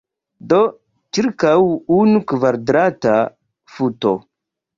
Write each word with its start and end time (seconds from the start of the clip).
De 0.53 0.61
ĉirkaŭ 1.17 1.53
unu 1.99 2.23
kvadrata 2.33 3.15
futo. 3.77 4.17